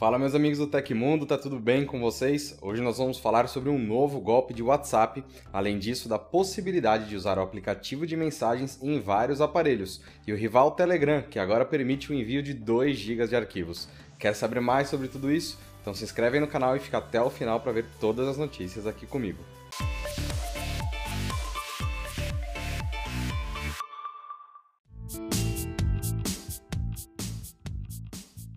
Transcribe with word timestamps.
Fala 0.00 0.18
meus 0.18 0.34
amigos 0.34 0.56
do 0.56 0.66
Tecmundo, 0.66 1.26
tá 1.26 1.36
tudo 1.36 1.60
bem 1.60 1.84
com 1.84 2.00
vocês? 2.00 2.56
Hoje 2.62 2.80
nós 2.80 2.96
vamos 2.96 3.18
falar 3.18 3.46
sobre 3.48 3.68
um 3.68 3.78
novo 3.78 4.18
golpe 4.18 4.54
de 4.54 4.62
WhatsApp, 4.62 5.22
além 5.52 5.78
disso 5.78 6.08
da 6.08 6.18
possibilidade 6.18 7.06
de 7.06 7.14
usar 7.14 7.36
o 7.36 7.42
aplicativo 7.42 8.06
de 8.06 8.16
mensagens 8.16 8.78
em 8.82 8.98
vários 8.98 9.42
aparelhos, 9.42 10.00
e 10.26 10.32
o 10.32 10.36
rival 10.36 10.70
Telegram, 10.70 11.20
que 11.20 11.38
agora 11.38 11.66
permite 11.66 12.10
o 12.10 12.14
envio 12.14 12.42
de 12.42 12.54
2 12.54 12.96
GB 12.96 13.26
de 13.26 13.36
arquivos. 13.36 13.90
Quer 14.18 14.34
saber 14.34 14.60
mais 14.60 14.88
sobre 14.88 15.06
tudo 15.06 15.30
isso? 15.30 15.58
Então 15.82 15.92
se 15.92 16.02
inscreve 16.02 16.38
aí 16.38 16.40
no 16.40 16.48
canal 16.48 16.74
e 16.74 16.80
fica 16.80 16.96
até 16.96 17.20
o 17.20 17.28
final 17.28 17.60
para 17.60 17.72
ver 17.72 17.84
todas 18.00 18.26
as 18.26 18.38
notícias 18.38 18.86
aqui 18.86 19.06
comigo. 19.06 19.44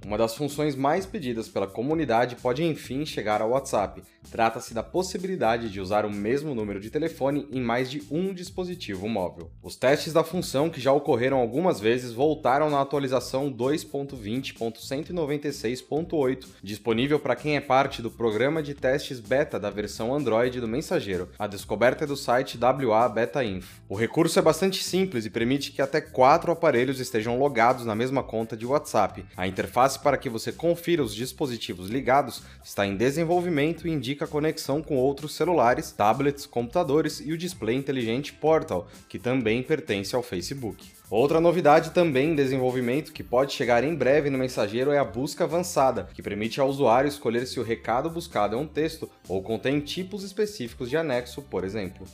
Uma 0.05 0.17
das 0.17 0.35
funções 0.35 0.75
mais 0.75 1.05
pedidas 1.05 1.47
pela 1.47 1.65
comunidade 1.65 2.35
pode 2.35 2.61
enfim 2.63 3.05
chegar 3.05 3.41
ao 3.41 3.51
WhatsApp. 3.51 4.03
Trata-se 4.29 4.73
da 4.73 4.83
possibilidade 4.83 5.69
de 5.69 5.79
usar 5.79 6.05
o 6.05 6.11
mesmo 6.11 6.53
número 6.55 6.79
de 6.79 6.89
telefone 6.89 7.47
em 7.51 7.61
mais 7.61 7.87
de 7.89 8.03
um 8.09 8.33
dispositivo 8.33 9.07
móvel. 9.07 9.51
Os 9.61 9.75
testes 9.75 10.13
da 10.13 10.23
função, 10.23 10.67
que 10.69 10.81
já 10.81 10.91
ocorreram 10.91 11.37
algumas 11.37 11.79
vezes, 11.79 12.11
voltaram 12.11 12.69
na 12.69 12.81
atualização 12.81 13.49
2.20.196.8, 13.51 16.47
disponível 16.61 17.19
para 17.19 17.35
quem 17.35 17.55
é 17.55 17.61
parte 17.61 18.01
do 18.01 18.11
programa 18.11 18.63
de 18.63 18.73
testes 18.73 19.19
beta 19.19 19.59
da 19.59 19.69
versão 19.69 20.13
Android 20.13 20.59
do 20.59 20.67
mensageiro. 20.67 21.29
A 21.37 21.47
descoberta 21.47 22.03
é 22.03 22.07
do 22.07 22.17
site 22.17 22.57
WA 22.57 23.07
Beta 23.07 23.43
Info. 23.43 23.81
O 23.87 23.95
recurso 23.95 24.39
é 24.39 24.41
bastante 24.41 24.83
simples 24.83 25.25
e 25.25 25.29
permite 25.29 25.71
que 25.71 25.81
até 25.81 26.01
quatro 26.01 26.51
aparelhos 26.51 26.99
estejam 26.99 27.37
logados 27.37 27.85
na 27.85 27.95
mesma 27.95 28.23
conta 28.23 28.57
de 28.57 28.65
WhatsApp. 28.65 29.23
A 29.37 29.47
interface 29.47 29.92
interface 29.93 29.99
para 29.99 30.17
que 30.17 30.29
você 30.29 30.51
confira 30.51 31.03
os 31.03 31.13
dispositivos 31.13 31.89
ligados 31.89 32.43
está 32.63 32.85
em 32.85 32.95
desenvolvimento 32.95 33.87
e 33.87 33.91
indica 33.91 34.27
conexão 34.27 34.81
com 34.81 34.97
outros 34.97 35.35
celulares, 35.35 35.91
tablets, 35.91 36.45
computadores 36.45 37.19
e 37.19 37.31
o 37.31 37.37
display 37.37 37.75
inteligente 37.75 38.33
Portal, 38.33 38.87
que 39.07 39.19
também 39.19 39.61
pertence 39.61 40.15
ao 40.15 40.23
Facebook. 40.23 40.91
Outra 41.09 41.39
novidade 41.39 41.91
também 41.91 42.31
em 42.31 42.35
desenvolvimento 42.35 43.13
que 43.13 43.23
pode 43.23 43.53
chegar 43.53 43.83
em 43.83 43.93
breve 43.93 44.29
no 44.29 44.37
mensageiro 44.37 44.91
é 44.91 44.97
a 44.97 45.05
busca 45.05 45.43
avançada, 45.43 46.09
que 46.13 46.23
permite 46.23 46.59
ao 46.59 46.69
usuário 46.69 47.07
escolher 47.07 47.45
se 47.45 47.59
o 47.59 47.63
recado 47.63 48.09
buscado 48.09 48.55
é 48.55 48.59
um 48.59 48.67
texto 48.67 49.09
ou 49.27 49.41
contém 49.43 49.79
tipos 49.79 50.23
específicos 50.23 50.89
de 50.89 50.97
anexo, 50.97 51.41
por 51.41 51.63
exemplo. 51.63 52.07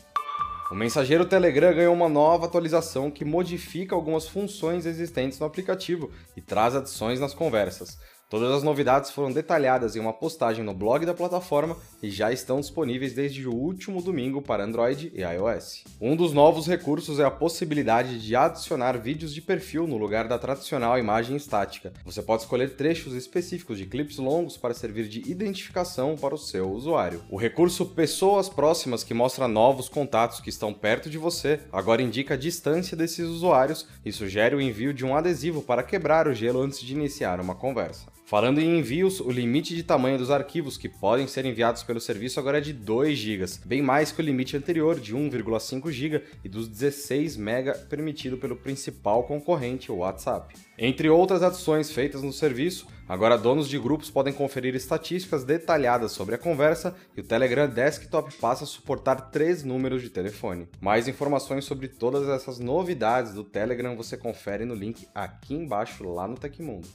O 0.70 0.76
mensageiro 0.76 1.26
Telegram 1.26 1.74
ganhou 1.74 1.96
uma 1.96 2.08
nova 2.08 2.46
atualização 2.46 3.10
que 3.10 3.26
modifica 3.26 3.96
algumas 3.96 4.28
funções 4.28 4.86
existentes 4.86 5.40
no 5.40 5.48
aplicativo 5.48 6.12
e 6.38 6.42
traz 6.42 6.76
adições 6.76 7.20
nas 7.20 7.34
conversas. 7.34 7.98
Todas 8.30 8.52
as 8.52 8.62
novidades 8.62 9.10
foram 9.10 9.32
detalhadas 9.32 9.96
em 9.96 10.00
uma 10.00 10.14
postagem 10.14 10.64
no 10.64 10.72
blog 10.72 11.04
da 11.04 11.16
plataforma 11.16 11.76
e 12.00 12.12
já 12.12 12.32
estão 12.32 12.60
disponíveis 12.60 13.12
desde 13.12 13.48
o 13.48 13.52
último 13.56 14.04
domingo 14.04 14.40
para 14.40 14.64
Android 14.64 15.12
e 15.16 15.22
iOS. 15.24 15.84
Um 16.00 16.16
dos 16.16 16.32
novos 16.32 16.68
recursos 16.68 17.20
é 17.20 17.24
a 17.24 17.32
possibilidade 17.32 18.22
de 18.22 18.36
adicionar 18.36 19.00
vídeos 19.00 19.34
de 19.34 19.42
perfil 19.42 19.88
no 19.88 19.98
lugar 19.98 20.28
da 20.28 20.38
tradicional 20.38 21.00
imagem 21.00 21.36
estática. 21.36 21.92
Você 22.06 22.22
pode 22.22 22.44
escolher 22.44 22.76
trechos 22.76 23.16
específicos 23.16 23.80
de 23.80 23.88
clipes 23.88 24.20
longos 24.20 24.58
para 24.58 24.76
servir 24.76 25.08
de 25.08 25.28
identificação 25.28 26.16
para 26.16 26.36
o 26.36 26.38
seu 26.38 26.72
usuário. 26.72 27.24
O 27.32 27.36
recurso 27.36 27.84
Pessoas 27.84 28.48
Próximas, 28.48 29.04
que 29.04 29.16
mostra 29.16 29.48
novos 29.48 29.90
contatos 29.90 30.40
que 30.40 30.52
estão 30.52 30.72
perto 30.72 31.10
de 31.10 31.18
você, 31.18 31.62
agora 31.72 32.04
indica 32.04 32.36
a 32.36 32.38
distância 32.38 32.96
desses 32.96 33.26
usuários 33.26 33.88
e 34.06 34.12
sugere 34.12 34.54
o 34.54 34.62
envio 34.62 34.94
de 34.94 35.04
um 35.04 35.16
adesivo 35.16 35.64
para 35.64 35.82
quebrar 35.82 36.28
o 36.28 36.34
gelo 36.36 36.62
antes 36.62 36.80
de 36.80 36.94
iniciar 36.94 37.40
uma 37.40 37.56
conversa. 37.56 38.19
Falando 38.30 38.60
em 38.60 38.78
envios, 38.78 39.20
o 39.20 39.32
limite 39.32 39.76
de 39.76 39.82
tamanho 39.82 40.20
dos 40.20 40.30
arquivos 40.30 40.78
que 40.78 40.88
podem 40.88 41.26
ser 41.26 41.46
enviados 41.46 41.82
pelo 41.82 42.00
serviço 42.00 42.40
agora 42.40 42.60
é 42.60 42.62
de 42.62 42.72
2 42.72 43.18
GB, 43.18 43.46
bem 43.66 43.82
mais 43.82 44.12
que 44.12 44.22
o 44.22 44.24
limite 44.24 44.56
anterior 44.56 45.00
de 45.00 45.16
1,5 45.16 45.90
GB 45.90 46.24
e 46.44 46.48
dos 46.48 46.68
16 46.68 47.38
MB 47.38 47.88
permitido 47.90 48.38
pelo 48.38 48.56
principal 48.56 49.24
concorrente, 49.24 49.92
o 49.92 49.96
WhatsApp. 49.96 50.56
Entre 50.78 51.10
outras 51.10 51.42
adições 51.42 51.90
feitas 51.90 52.22
no 52.22 52.32
serviço, 52.32 52.86
agora 53.08 53.36
donos 53.36 53.68
de 53.68 53.80
grupos 53.80 54.12
podem 54.12 54.32
conferir 54.32 54.76
estatísticas 54.76 55.44
detalhadas 55.44 56.12
sobre 56.12 56.36
a 56.36 56.38
conversa 56.38 56.96
e 57.18 57.22
o 57.22 57.24
Telegram 57.24 57.68
Desktop 57.68 58.32
passa 58.36 58.64
a 58.64 58.68
suportar 58.68 59.32
três 59.32 59.64
números 59.64 60.04
de 60.04 60.10
telefone. 60.12 60.68
Mais 60.80 61.08
informações 61.08 61.66
sobre 61.66 61.88
todas 61.88 62.30
essas 62.30 62.60
novidades 62.60 63.34
do 63.34 63.44
Telegram 63.44 63.98
você 63.98 64.16
confere 64.16 64.66
no 64.66 64.76
link 64.76 65.08
aqui 65.16 65.56
embaixo 65.56 66.08
lá 66.08 66.28
no 66.28 66.38
Tecmundo. 66.38 66.88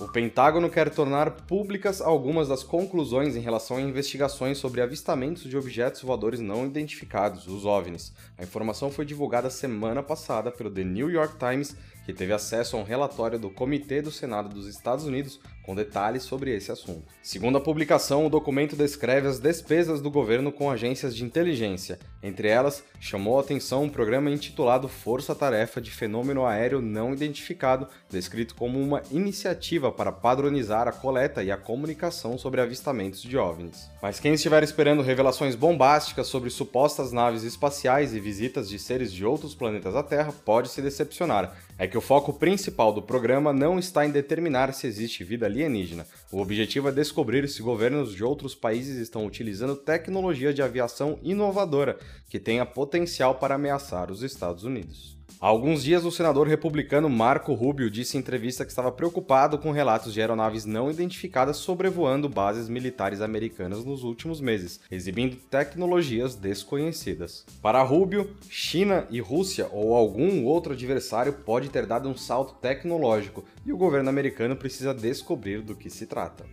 O 0.00 0.08
Pentágono 0.08 0.70
quer 0.70 0.88
tornar 0.88 1.30
públicas 1.30 2.00
algumas 2.00 2.48
das 2.48 2.64
conclusões 2.64 3.36
em 3.36 3.40
relação 3.40 3.76
a 3.76 3.82
investigações 3.82 4.56
sobre 4.56 4.80
avistamentos 4.80 5.42
de 5.42 5.58
objetos 5.58 6.00
voadores 6.00 6.40
não 6.40 6.64
identificados, 6.64 7.46
os 7.46 7.66
OVNIs. 7.66 8.10
A 8.38 8.42
informação 8.42 8.90
foi 8.90 9.04
divulgada 9.04 9.50
semana 9.50 10.02
passada 10.02 10.50
pelo 10.50 10.70
The 10.70 10.84
New 10.84 11.10
York 11.10 11.34
Times 11.36 11.76
que 12.06 12.14
teve 12.14 12.32
acesso 12.32 12.76
a 12.76 12.80
um 12.80 12.82
relatório 12.82 13.38
do 13.38 13.50
Comitê 13.50 14.00
do 14.00 14.10
Senado 14.10 14.48
dos 14.48 14.66
Estados 14.66 15.04
Unidos 15.04 15.38
com 15.70 15.74
detalhes 15.76 16.24
sobre 16.24 16.52
esse 16.52 16.72
assunto. 16.72 17.04
Segundo 17.22 17.56
a 17.56 17.60
publicação, 17.60 18.26
o 18.26 18.28
documento 18.28 18.74
descreve 18.74 19.28
as 19.28 19.38
despesas 19.38 20.00
do 20.00 20.10
governo 20.10 20.50
com 20.50 20.68
agências 20.68 21.14
de 21.14 21.22
inteligência. 21.22 21.96
Entre 22.20 22.48
elas, 22.48 22.82
chamou 22.98 23.38
a 23.38 23.40
atenção 23.40 23.84
um 23.84 23.88
programa 23.88 24.32
intitulado 24.32 24.88
Força 24.88 25.32
Tarefa 25.32 25.80
de 25.80 25.92
Fenômeno 25.92 26.44
Aéreo 26.44 26.82
Não 26.82 27.12
Identificado, 27.12 27.86
descrito 28.10 28.56
como 28.56 28.80
uma 28.80 29.00
iniciativa 29.12 29.92
para 29.92 30.10
padronizar 30.10 30.88
a 30.88 30.92
coleta 30.92 31.40
e 31.40 31.52
a 31.52 31.56
comunicação 31.56 32.36
sobre 32.36 32.60
avistamentos 32.60 33.22
de 33.22 33.38
OVNIs. 33.38 33.88
Mas 34.02 34.18
quem 34.18 34.34
estiver 34.34 34.64
esperando 34.64 35.02
revelações 35.02 35.54
bombásticas 35.54 36.26
sobre 36.26 36.50
supostas 36.50 37.12
naves 37.12 37.44
espaciais 37.44 38.12
e 38.12 38.18
visitas 38.18 38.68
de 38.68 38.76
seres 38.76 39.12
de 39.12 39.24
outros 39.24 39.54
planetas 39.54 39.94
à 39.94 40.02
Terra 40.02 40.34
pode 40.44 40.68
se 40.68 40.82
decepcionar. 40.82 41.56
É 41.78 41.86
que 41.86 41.96
o 41.96 42.00
foco 42.02 42.32
principal 42.34 42.92
do 42.92 43.00
programa 43.00 43.52
não 43.52 43.78
está 43.78 44.04
em 44.04 44.10
determinar 44.10 44.74
se 44.74 44.86
existe 44.86 45.24
vida 45.24 45.46
alienígena. 45.60 46.06
O 46.32 46.40
objetivo 46.40 46.88
é 46.88 46.92
descobrir 46.92 47.48
se 47.48 47.62
governos 47.62 48.14
de 48.14 48.24
outros 48.24 48.54
países 48.54 48.96
estão 48.96 49.26
utilizando 49.26 49.76
tecnologia 49.76 50.54
de 50.54 50.62
aviação 50.62 51.18
inovadora 51.22 51.98
que 52.28 52.40
tenha 52.40 52.64
potencial 52.64 53.34
para 53.36 53.54
ameaçar 53.54 54.10
os 54.10 54.22
Estados 54.22 54.64
Unidos. 54.64 55.19
Há 55.38 55.46
alguns 55.46 55.82
dias, 55.82 56.04
o 56.04 56.10
senador 56.10 56.46
republicano 56.46 57.08
Marco 57.08 57.52
Rubio 57.52 57.90
disse 57.90 58.16
em 58.16 58.20
entrevista 58.20 58.64
que 58.64 58.70
estava 58.70 58.90
preocupado 58.90 59.58
com 59.58 59.70
relatos 59.70 60.14
de 60.14 60.20
aeronaves 60.20 60.64
não 60.64 60.90
identificadas 60.90 61.58
sobrevoando 61.58 62.28
bases 62.28 62.68
militares 62.68 63.20
americanas 63.20 63.84
nos 63.84 64.02
últimos 64.02 64.40
meses, 64.40 64.80
exibindo 64.90 65.36
tecnologias 65.36 66.34
desconhecidas. 66.34 67.44
Para 67.60 67.82
Rubio, 67.82 68.34
China 68.48 69.06
e 69.10 69.20
Rússia 69.20 69.68
ou 69.70 69.94
algum 69.94 70.44
outro 70.44 70.72
adversário 70.72 71.32
pode 71.32 71.68
ter 71.68 71.86
dado 71.86 72.08
um 72.08 72.16
salto 72.16 72.54
tecnológico 72.54 73.44
e 73.64 73.72
o 73.72 73.76
governo 73.76 74.08
americano 74.08 74.56
precisa 74.56 74.94
descobrir 74.94 75.62
do 75.62 75.74
que 75.74 75.90
se 75.90 76.06
trata. 76.06 76.44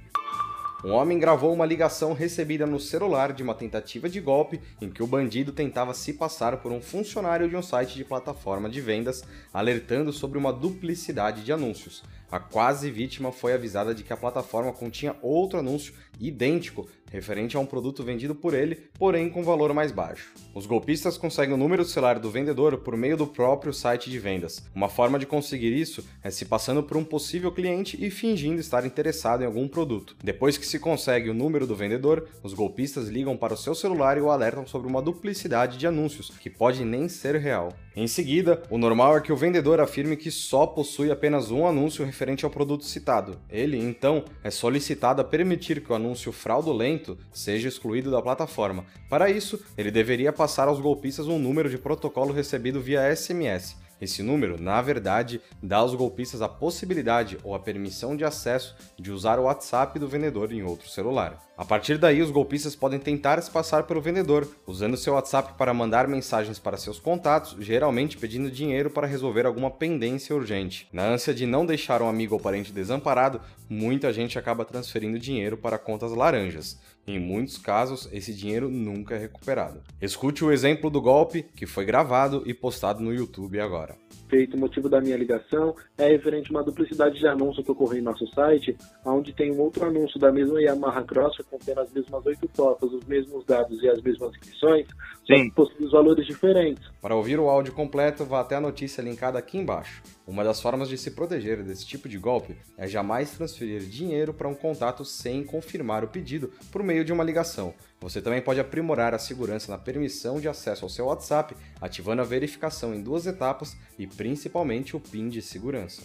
Um 0.83 0.91
homem 0.91 1.17
gravou 1.17 1.51
uma 1.51 1.65
ligação 1.65 2.13
recebida 2.13 2.67
no 2.67 2.79
celular 2.79 3.33
de 3.33 3.41
uma 3.41 3.55
tentativa 3.55 4.07
de 4.07 4.21
golpe 4.21 4.61
em 4.79 4.91
que 4.91 5.01
o 5.01 5.07
bandido 5.07 5.51
tentava 5.51 5.91
se 5.91 6.13
passar 6.13 6.57
por 6.57 6.71
um 6.71 6.79
funcionário 6.79 7.49
de 7.49 7.55
um 7.55 7.63
site 7.63 7.95
de 7.95 8.05
plataforma 8.05 8.69
de 8.69 8.79
vendas, 8.79 9.23
alertando 9.51 10.13
sobre 10.13 10.37
uma 10.37 10.53
duplicidade 10.53 11.43
de 11.43 11.51
anúncios. 11.51 12.03
A 12.31 12.39
quase 12.39 12.91
vítima 12.91 13.31
foi 13.31 13.53
avisada 13.53 13.95
de 13.95 14.03
que 14.03 14.13
a 14.13 14.17
plataforma 14.17 14.71
continha 14.71 15.15
outro 15.19 15.57
anúncio 15.57 15.95
idêntico 16.19 16.87
referente 17.11 17.57
a 17.57 17.59
um 17.59 17.65
produto 17.65 18.03
vendido 18.03 18.35
por 18.35 18.53
ele, 18.53 18.75
porém 18.97 19.29
com 19.29 19.43
valor 19.43 19.73
mais 19.73 19.91
baixo. 19.91 20.33
Os 20.53 20.65
golpistas 20.65 21.17
conseguem 21.17 21.53
o 21.53 21.57
número 21.57 21.83
do 21.83 21.89
celular 21.89 22.19
do 22.19 22.29
vendedor 22.29 22.77
por 22.77 22.97
meio 22.97 23.17
do 23.17 23.27
próprio 23.27 23.73
site 23.73 24.09
de 24.09 24.19
vendas. 24.19 24.63
Uma 24.73 24.89
forma 24.89 25.19
de 25.19 25.25
conseguir 25.25 25.73
isso 25.73 26.03
é 26.23 26.29
se 26.29 26.45
passando 26.45 26.83
por 26.83 26.97
um 26.97 27.03
possível 27.03 27.51
cliente 27.51 27.97
e 28.03 28.09
fingindo 28.09 28.59
estar 28.59 28.85
interessado 28.85 29.43
em 29.43 29.45
algum 29.45 29.67
produto. 29.67 30.15
Depois 30.23 30.57
que 30.57 30.65
se 30.65 30.79
consegue 30.79 31.29
o 31.29 31.33
número 31.33 31.67
do 31.67 31.75
vendedor, 31.75 32.27
os 32.43 32.53
golpistas 32.53 33.07
ligam 33.07 33.37
para 33.37 33.53
o 33.53 33.57
seu 33.57 33.75
celular 33.75 34.17
e 34.17 34.21
o 34.21 34.29
alertam 34.29 34.65
sobre 34.65 34.87
uma 34.87 35.01
duplicidade 35.01 35.77
de 35.77 35.87
anúncios, 35.87 36.31
que 36.39 36.49
pode 36.49 36.83
nem 36.83 37.07
ser 37.07 37.35
real. 37.35 37.69
Em 37.95 38.07
seguida, 38.07 38.61
o 38.69 38.77
normal 38.77 39.17
é 39.17 39.21
que 39.21 39.31
o 39.31 39.35
vendedor 39.35 39.79
afirme 39.79 40.15
que 40.15 40.29
só 40.29 40.67
possui 40.67 41.09
apenas 41.09 41.49
um 41.49 41.65
anúncio 41.65 42.05
referente 42.05 42.45
ao 42.45 42.51
produto 42.51 42.85
citado. 42.85 43.39
Ele, 43.49 43.77
então, 43.77 44.23
é 44.43 44.51
solicitado 44.51 45.19
a 45.19 45.23
permitir 45.23 45.81
que 45.81 45.91
o 45.91 45.95
anúncio 45.95 46.31
fraudulento 46.31 46.96
seja 47.33 47.67
excluído 47.67 48.09
da 48.09 48.21
plataforma. 48.21 48.85
Para 49.09 49.29
isso, 49.29 49.59
ele 49.77 49.91
deveria 49.91 50.31
passar 50.31 50.67
aos 50.67 50.79
golpistas 50.79 51.27
um 51.27 51.37
número 51.37 51.69
de 51.69 51.77
protocolo 51.77 52.33
recebido 52.33 52.81
via 52.81 53.15
SMS. 53.15 53.75
Esse 53.99 54.21
número, 54.21 54.61
na 54.61 54.79
verdade, 54.81 55.41
dá 55.61 55.77
aos 55.77 55.95
golpistas 55.95 56.41
a 56.41 56.47
possibilidade 56.47 57.37
ou 57.43 57.55
a 57.55 57.59
permissão 57.59 58.15
de 58.15 58.23
acesso 58.23 58.75
de 58.97 59.11
usar 59.11 59.39
o 59.39 59.43
WhatsApp 59.43 59.97
do 59.97 60.07
vendedor 60.07 60.51
em 60.51 60.61
outro 60.61 60.87
celular. 60.87 61.43
A 61.57 61.65
partir 61.65 61.97
daí, 61.97 62.21
os 62.21 62.29
golpistas 62.29 62.75
podem 62.75 62.99
tentar 62.99 63.41
se 63.41 63.49
passar 63.49 63.83
pelo 63.83 63.99
vendedor, 63.99 64.47
usando 64.67 64.95
seu 64.95 65.15
WhatsApp 65.15 65.53
para 65.57 65.73
mandar 65.73 66.07
mensagens 66.07 66.59
para 66.59 66.77
seus 66.77 66.99
contatos, 66.99 67.55
geralmente 67.59 68.17
pedindo 68.17 68.51
dinheiro 68.51 68.91
para 68.91 69.07
resolver 69.07 69.47
alguma 69.47 69.71
pendência 69.71 70.35
urgente. 70.35 70.87
Na 70.93 71.07
ânsia 71.07 71.33
de 71.33 71.47
não 71.47 71.65
deixar 71.65 71.99
um 71.99 72.07
amigo 72.07 72.35
ou 72.35 72.39
parente 72.39 72.71
desamparado, 72.71 73.41
muita 73.67 74.13
gente 74.13 74.37
acaba 74.37 74.63
transferindo 74.63 75.17
dinheiro 75.17 75.57
para 75.57 75.79
contas 75.79 76.11
laranjas. 76.11 76.79
Em 77.07 77.19
muitos 77.19 77.57
casos, 77.57 78.07
esse 78.11 78.33
dinheiro 78.33 78.69
nunca 78.69 79.15
é 79.15 79.17
recuperado. 79.17 79.81
Escute 79.99 80.43
o 80.43 80.51
exemplo 80.51 80.89
do 80.89 81.01
golpe 81.01 81.41
que 81.55 81.65
foi 81.65 81.85
gravado 81.85 82.43
e 82.45 82.53
postado 82.53 83.01
no 83.01 83.13
YouTube 83.13 83.59
agora 83.59 83.86
feito. 84.29 84.55
O 84.55 84.59
motivo 84.59 84.89
da 84.89 85.01
minha 85.01 85.17
ligação 85.17 85.75
é 85.97 86.09
referente 86.09 86.49
a 86.49 86.51
uma 86.51 86.63
duplicidade 86.63 87.19
de 87.19 87.27
anúncio 87.27 87.63
que 87.63 87.71
ocorreu 87.71 87.99
em 87.99 88.03
nosso 88.03 88.27
site, 88.33 88.75
onde 89.05 89.33
tem 89.33 89.51
um 89.51 89.59
outro 89.59 89.85
anúncio 89.85 90.19
da 90.19 90.31
mesma 90.31 90.61
Yamaha 90.61 91.03
Cross, 91.03 91.37
contendo 91.49 91.81
as 91.81 91.91
mesmas 91.91 92.25
oito 92.25 92.49
fotos, 92.53 92.93
os 92.93 93.05
mesmos 93.05 93.45
dados 93.45 93.81
e 93.81 93.89
as 93.89 94.01
mesmas 94.01 94.31
inscrições, 94.31 94.87
só 95.25 95.33
que 95.33 95.51
possuem 95.51 95.89
valores 95.89 96.25
diferentes. 96.25 96.83
Para 97.01 97.15
ouvir 97.15 97.39
o 97.39 97.49
áudio 97.49 97.73
completo, 97.73 98.25
vá 98.25 98.41
até 98.41 98.55
a 98.55 98.61
notícia 98.61 99.01
linkada 99.01 99.39
aqui 99.39 99.57
embaixo. 99.57 100.01
Uma 100.25 100.43
das 100.43 100.61
formas 100.61 100.89
de 100.89 100.97
se 100.97 101.11
proteger 101.11 101.63
desse 101.63 101.85
tipo 101.85 102.09
de 102.09 102.17
golpe 102.17 102.57
é 102.77 102.85
jamais 102.85 103.31
transferir 103.31 103.81
dinheiro 103.81 104.33
para 104.33 104.47
um 104.47 104.55
contato 104.55 105.05
sem 105.05 105.43
confirmar 105.43 106.03
o 106.03 106.07
pedido 106.07 106.51
por 106.71 106.83
meio 106.83 107.05
de 107.05 107.13
uma 107.13 107.23
ligação. 107.23 107.73
Você 108.01 108.21
também 108.21 108.41
pode 108.41 108.59
aprimorar 108.59 109.13
a 109.13 109.19
segurança 109.19 109.71
na 109.71 109.77
permissão 109.77 110.39
de 110.39 110.47
acesso 110.47 110.83
ao 110.83 110.89
seu 110.89 111.05
WhatsApp, 111.05 111.55
ativando 111.79 112.21
a 112.21 112.25
verificação 112.25 112.93
em 112.93 113.01
duas 113.01 113.25
etapas 113.25 113.76
e 113.97 114.05
principalmente 114.05 114.95
o 114.95 114.99
PIN 114.99 115.29
de 115.29 115.41
segurança. 115.41 116.03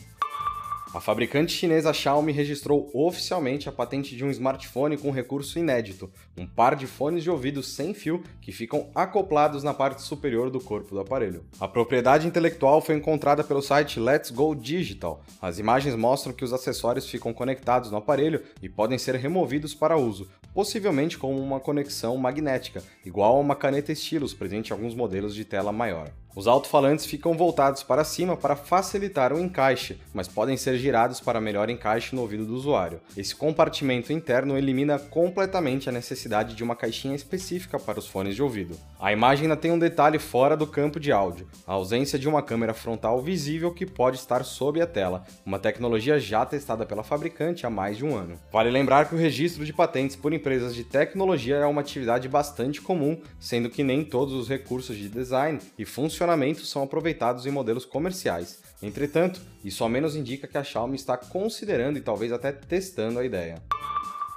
A 0.95 1.01
fabricante 1.01 1.55
chinesa 1.55 1.91
Xiaomi 1.91 2.33
registrou 2.33 2.91
oficialmente 2.93 3.67
a 3.67 3.73
patente 3.73 4.15
de 4.15 4.23
um 4.23 4.31
smartphone 4.31 4.99
com 4.99 5.11
recurso 5.11 5.59
inédito, 5.59 6.13
um 6.37 6.47
par 6.47 6.77
de 6.77 6.87
fones 6.87 7.23
de 7.23 7.31
ouvido 7.31 7.63
sem 7.63 7.95
fio 7.95 8.23
que 8.43 8.53
ficam 8.53 8.91
acoplados 8.95 9.65
na 9.65 9.73
parte 9.73 10.03
superior 10.03 10.51
do 10.51 10.61
corpo 10.61 10.91
do 10.91 11.01
aparelho. 11.01 11.47
A 11.59 11.67
propriedade 11.67 12.27
intelectual 12.27 12.83
foi 12.83 12.95
encontrada 12.95 13.43
pelo 13.43 13.63
site 13.63 13.99
Let's 13.99 14.31
Go 14.31 14.55
Digital. 14.55 15.25
As 15.41 15.59
imagens 15.59 15.97
mostram 15.97 16.35
que 16.35 16.45
os 16.45 16.53
acessórios 16.53 17.09
ficam 17.09 17.33
conectados 17.33 17.91
no 17.91 17.97
aparelho 17.97 18.43
e 18.61 18.69
podem 18.69 18.99
ser 18.99 19.15
removidos 19.15 19.75
para 19.75 19.97
uso, 19.97 20.29
possivelmente 20.53 21.17
com 21.17 21.35
uma 21.35 21.59
conexão 21.59 22.19
magnética, 22.19 22.83
igual 23.03 23.37
a 23.37 23.41
uma 23.41 23.57
caneta 23.57 23.93
estilos 23.93 24.35
presente 24.35 24.69
em 24.69 24.73
alguns 24.75 24.95
modelos 24.95 25.35
de 25.35 25.47
tela 25.47 25.73
maior. 25.73 26.13
Os 26.35 26.47
alto-falantes 26.47 27.05
ficam 27.05 27.35
voltados 27.35 27.83
para 27.83 28.05
cima 28.05 28.39
para 28.39 28.57
facilitar 28.57 29.35
o 29.35 29.39
encaixe, 29.39 30.01
mas 30.15 30.27
podem 30.27 30.57
ser 30.57 30.79
girados 30.79 31.21
para 31.21 31.43
melhor 31.43 31.69
encaixe 31.69 32.17
no 32.17 32.23
ouvido 32.23 32.47
do 32.47 32.55
usuário. 32.55 33.01
Esse 33.15 33.37
compartimento 33.37 34.15
interno 34.15 34.57
elimina 34.57 34.99
completamente 34.99 35.91
a 35.91 35.93
necessidade 35.93 36.55
de 36.55 36.65
uma 36.65 36.75
caixinha 36.75 37.15
específica 37.15 37.79
para 37.79 37.99
os 37.99 38.07
fones 38.07 38.35
de 38.35 38.43
ouvido. 38.43 38.75
A 38.99 39.13
imagem 39.13 39.45
ainda 39.45 39.59
tem 39.59 39.71
um 39.71 39.79
detalhe 39.79 40.19
fora 40.19 40.57
do 40.57 40.67
campo 40.67 40.99
de 40.99 41.13
áudio, 41.13 41.47
a 41.67 41.75
ausência 41.75 42.19
de 42.19 42.27
uma 42.27 42.43
câmera 42.43 42.73
frontal 42.73 43.21
visível 43.21 43.75
que 43.75 43.85
pode 43.85 44.17
estar 44.17 44.43
sob 44.43 44.81
a 44.81 44.87
tela, 44.87 45.25
uma 45.45 45.59
tecnologia 45.59 46.19
já 46.19 46.47
testada 46.47 46.87
pela 46.87 47.03
fabricante 47.03 47.67
há 47.67 47.71
mais 47.71 47.99
de 47.99 48.07
um 48.07 48.17
ano. 48.17 48.41
Vale 48.51 48.71
lembrar 48.71 49.07
que 49.07 49.15
o 49.15 49.19
registro 49.19 49.67
de 49.67 49.73
patentes 49.73 50.17
por 50.17 50.33
empresas 50.33 50.75
de 50.75 50.83
tecnologia 50.83 51.57
é 51.57 51.67
uma 51.67 51.83
atividade 51.83 52.27
bastante 52.27 52.81
comum, 52.81 53.21
sendo 53.39 53.69
que 53.69 53.85
nem 53.85 54.03
todos 54.03 54.33
os 54.33 54.49
recursos 54.49 54.97
de 54.97 55.11
design 55.11 55.59
e 55.79 55.85
funcionalidade 55.85 56.22
funcionamento 56.23 56.65
são 56.65 56.85
aproveitados 56.85 57.47
em 57.47 57.51
modelos 57.51 57.85
comerciais. 57.85 58.61
Entretanto, 58.81 59.41
isso 59.65 59.83
ao 59.83 59.91
menos 59.91 60.15
indica 60.15 60.47
que 60.47 60.57
a 60.57 60.63
Xiaomi 60.63 60.95
está 60.95 61.17
considerando 61.17 61.99
e 61.99 62.01
talvez 62.01 62.31
até 62.31 62.53
testando 62.53 63.19
a 63.19 63.25
ideia. 63.25 63.57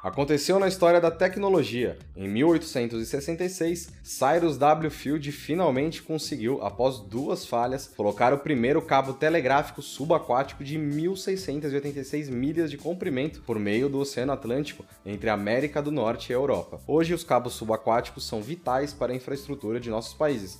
Aconteceu 0.01 0.59
na 0.59 0.67
história 0.67 0.99
da 0.99 1.11
tecnologia. 1.11 1.97
Em 2.15 2.27
1866, 2.27 3.91
Cyrus 4.03 4.57
W. 4.57 4.89
Field 4.89 5.31
finalmente 5.31 6.01
conseguiu, 6.01 6.63
após 6.63 6.99
duas 6.99 7.45
falhas, 7.45 7.91
colocar 7.95 8.33
o 8.33 8.39
primeiro 8.39 8.81
cabo 8.81 9.13
telegráfico 9.13 9.81
subaquático 9.81 10.63
de 10.63 10.79
1686 10.79 12.29
milhas 12.29 12.71
de 12.71 12.77
comprimento 12.77 13.41
por 13.41 13.59
meio 13.59 13.89
do 13.89 13.99
Oceano 13.99 14.31
Atlântico 14.31 14.85
entre 15.05 15.29
a 15.29 15.33
América 15.33 15.81
do 15.81 15.91
Norte 15.91 16.31
e 16.31 16.33
a 16.33 16.37
Europa. 16.37 16.79
Hoje, 16.87 17.13
os 17.13 17.23
cabos 17.23 17.53
subaquáticos 17.53 18.27
são 18.27 18.41
vitais 18.41 18.91
para 18.93 19.11
a 19.11 19.15
infraestrutura 19.15 19.79
de 19.79 19.89
nossos 19.89 20.13
países, 20.13 20.59